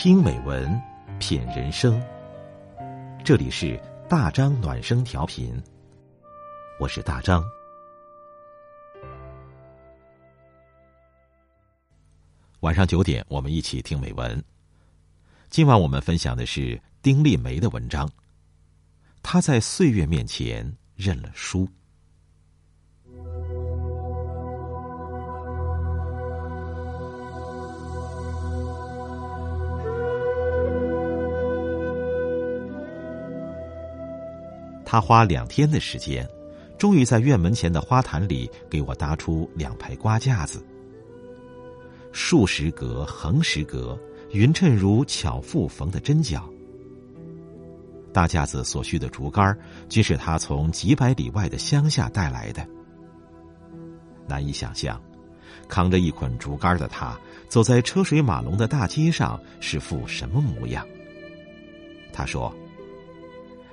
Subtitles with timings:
[0.00, 0.80] 听美文，
[1.18, 2.00] 品人生。
[3.24, 3.76] 这里是
[4.08, 5.60] 大张暖声调频，
[6.78, 7.42] 我是大张。
[12.60, 14.40] 晚上九点，我们一起听美文。
[15.50, 18.08] 今晚我们分享的是丁立梅的文章。
[19.20, 21.68] 他在岁月面前认了输。
[34.90, 36.26] 他花两天的时间，
[36.78, 40.64] 终于在院门前的花坛里给我搭出两排瓜架子。
[42.10, 46.48] 竖十格，横十格，匀称如巧妇缝的针脚。
[48.14, 49.54] 搭架子所需的竹竿，
[49.90, 52.66] 均是他从几百里外的乡下带来的。
[54.26, 54.98] 难以想象，
[55.68, 57.14] 扛着一捆竹竿的他，
[57.46, 60.82] 走在车水马龙的大街上是副什么模样？
[62.10, 62.50] 他说。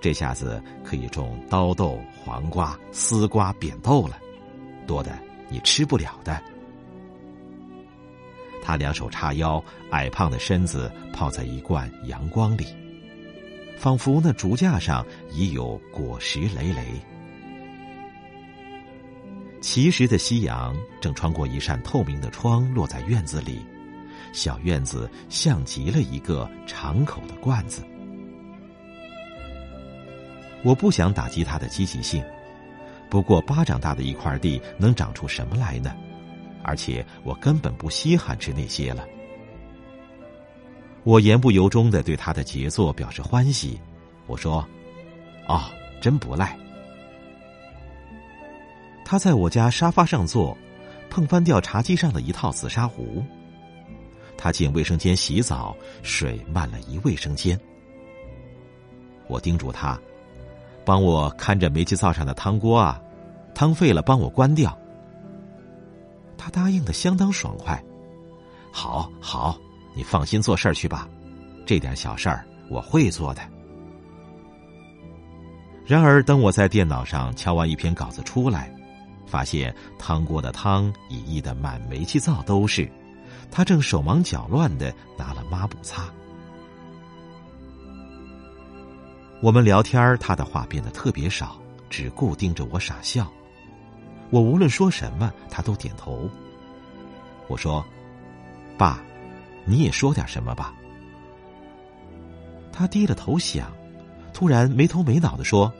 [0.00, 4.18] 这下子可以种刀豆、黄瓜、丝瓜、扁豆了，
[4.86, 6.40] 多的你吃不了的。
[8.62, 12.66] 他两手叉腰，矮胖的身子泡在一罐阳光里，
[13.76, 16.84] 仿佛那竹架上已有果实累累。
[19.60, 23.60] 其实的夕阳正穿过一扇透明的窗，落在院子里，
[24.32, 27.82] 小院子像极了一个敞口的罐子。
[30.62, 32.22] 我不想打击他的积极性，
[33.08, 35.94] 不过巴掌大的一块地能长出什么来呢？
[36.62, 39.06] 而且我根本不稀罕吃那些了。
[41.04, 43.80] 我言不由衷的对他的杰作表示欢喜，
[44.26, 44.62] 我说
[45.48, 45.62] ：“哦，
[46.02, 46.54] 真不赖。”
[49.02, 50.56] 他在我家沙发上坐，
[51.08, 53.24] 碰翻掉茶几上的一套紫砂壶。
[54.36, 57.58] 他进卫生间洗澡，水漫了一卫生间。
[59.26, 59.98] 我叮嘱他。
[60.84, 63.00] 帮我看着煤气灶上的汤锅啊，
[63.54, 64.76] 汤沸了帮我关掉。
[66.36, 67.82] 他答应的相当爽快，
[68.72, 69.58] 好，好，
[69.94, 71.08] 你放心做事儿去吧，
[71.66, 73.42] 这点小事儿我会做的。
[75.84, 78.72] 然而，等我在电脑上敲完一篇稿子出来，
[79.26, 82.90] 发现汤锅的汤已溢得满煤气灶都是，
[83.50, 86.04] 他正手忙脚乱的拿了抹布擦。
[89.42, 91.58] 我们聊天他的话变得特别少，
[91.88, 93.26] 只顾盯着我傻笑。
[94.28, 96.28] 我无论说什么，他都点头。
[97.48, 97.82] 我说
[98.76, 99.02] ：“爸，
[99.64, 100.74] 你也说点什么吧。”
[102.70, 103.72] 他低了头想，
[104.34, 105.72] 突然没头没脑的说：“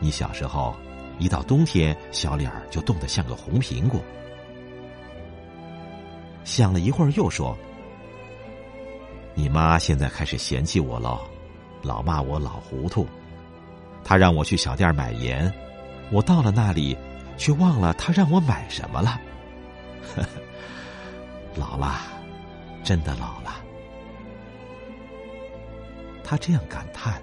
[0.00, 0.74] 你小时候，
[1.20, 4.02] 一到冬天，小脸儿就冻得像个红苹果。”
[6.42, 7.56] 想了一会儿，又说
[9.34, 11.20] ：“你妈现在开始嫌弃我了。”
[11.82, 13.06] 老骂我老糊涂，
[14.04, 15.52] 他让我去小店买盐，
[16.10, 16.96] 我到了那里，
[17.36, 19.20] 却忘了他让我买什么了。
[21.54, 22.00] 老了，
[22.82, 23.56] 真的老了。
[26.24, 27.22] 他这样感叹，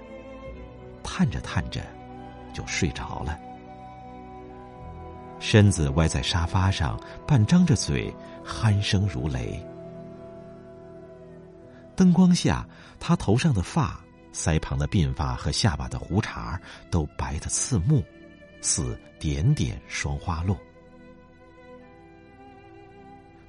[1.02, 1.80] 叹着叹着，
[2.52, 3.38] 就睡着了，
[5.38, 8.12] 身子歪在沙发上，半张着嘴，
[8.44, 9.64] 鼾声如雷。
[11.94, 12.66] 灯光下，
[12.98, 14.00] 他头上的发。
[14.36, 16.60] 腮旁的鬓发和下巴的胡茬
[16.90, 18.04] 都白得刺目，
[18.60, 20.58] 似点点霜花落。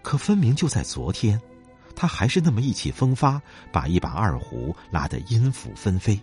[0.02, 1.40] 可分明就在昨天，
[1.94, 6.18] 他还是那么意气风发，把一把二胡拉得音符纷飞。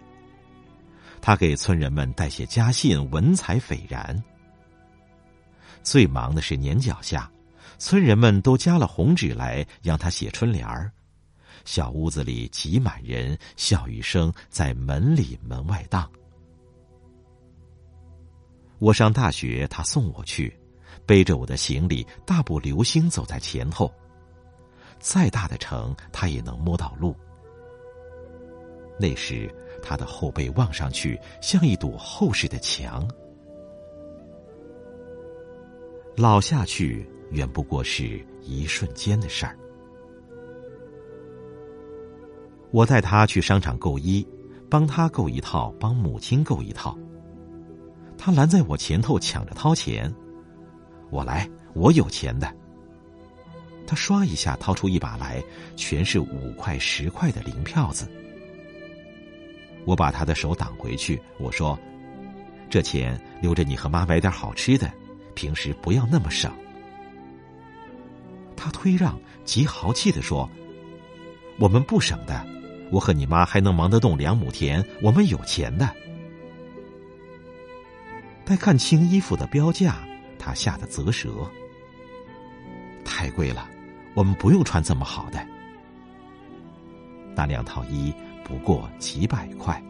[1.20, 4.24] 他给村人们带写家信，文采斐然。
[5.82, 7.30] 最忙的是年脚下，
[7.78, 10.90] 村人们都夹了红纸来让他写春联儿。
[11.64, 16.10] 小屋子里挤满人，笑语声在门里门外荡。
[18.78, 20.54] 我上大学，他送我去，
[21.06, 23.90] 背着我的行李，大步流星走在前头。
[24.98, 27.16] 再大的城，他也能摸到路。
[28.98, 29.52] 那时，
[29.82, 33.08] 他的后背望上去像一堵厚实的墙。
[36.16, 39.58] 老下去，远不过是一瞬间的事儿。
[42.74, 44.26] 我带他去商场购衣，
[44.68, 46.98] 帮他购一套，帮母亲购一套。
[48.18, 50.12] 他拦在我前头，抢着掏钱。
[51.08, 52.52] 我来，我有钱的。
[53.86, 55.40] 他唰一下掏出一把来，
[55.76, 58.10] 全是五块、十块的零票子。
[59.84, 61.78] 我把他的手挡回去，我说
[62.68, 64.90] ：“这钱留着你和妈买点好吃的，
[65.36, 66.52] 平时不要那么省。”
[68.56, 70.50] 他推让，极豪气的说。
[71.60, 72.44] 我们不省的，
[72.90, 75.88] 我和你妈还能忙得动两亩田，我们有钱的。
[78.44, 79.98] 待看清衣服的标价，
[80.38, 81.50] 他吓得啧舌。
[83.04, 83.68] 太贵了，
[84.14, 85.44] 我们不用穿这么好的。
[87.34, 88.12] 那两套衣
[88.44, 89.82] 不过几百块。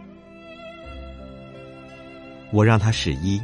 [2.53, 3.43] 我让他试衣，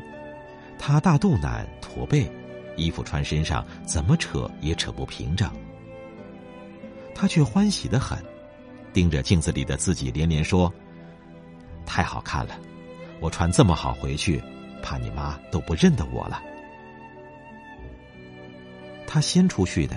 [0.79, 2.31] 他大肚腩、驼背，
[2.77, 5.51] 衣服穿身上怎么扯也扯不平整。
[7.15, 8.17] 他却欢喜的很，
[8.93, 10.73] 盯着镜子里的自己连连说
[11.87, 12.59] ：“太好看了，
[13.21, 14.43] 我穿这么好回去。”
[14.83, 16.43] 怕你妈都不认得我了。
[19.07, 19.95] 他先出去的，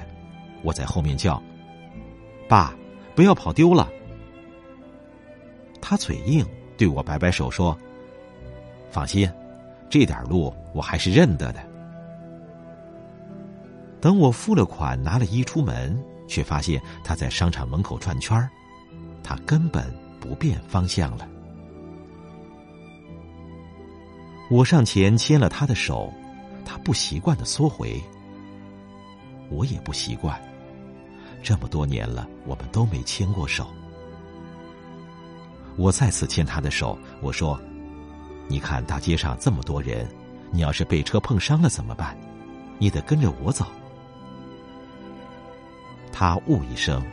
[0.62, 1.42] 我在后面叫
[2.50, 2.76] ：“爸，
[3.16, 3.90] 不要跑丢了。”
[5.80, 6.46] 他嘴硬，
[6.76, 7.80] 对我摆摆手说
[8.92, 9.32] ：“放心，
[9.90, 11.66] 这点路我还是认得的。”
[14.02, 15.98] 等我付了款，拿了衣出门，
[16.28, 18.50] 却发现他在商场门口转圈
[19.24, 21.28] 他根本不变方向了。
[24.52, 26.14] 我上前牵了他的手，
[26.66, 28.00] 他不习惯的缩回。
[29.50, 30.40] 我也不习惯，
[31.42, 33.68] 这么多年了，我们都没牵过手。
[35.76, 37.60] 我再次牵他的手，我说
[38.48, 40.08] ：“你看大街上这么多人，
[40.52, 42.16] 你要是被车碰伤了怎么办？
[42.78, 43.66] 你得跟着我走。”
[46.12, 47.04] 他呜一声，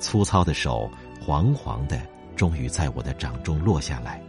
[0.00, 2.00] 粗糙的手黄黄的，
[2.36, 4.20] 终于在我的掌中落下来。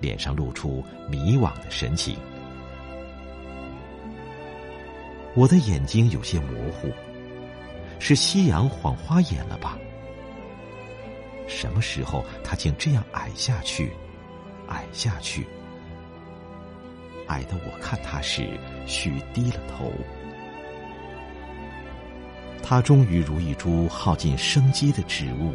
[0.00, 2.14] 脸上露出迷惘的神情，
[5.34, 6.92] 我的眼睛有些模糊，
[7.98, 9.78] 是夕阳晃花眼了吧？
[11.46, 13.92] 什么时候他竟这样矮下去，
[14.68, 15.46] 矮下去，
[17.28, 18.46] 矮的我看他时
[18.86, 19.90] 须低了头。
[22.62, 25.54] 他终于如一株耗尽生机的植物，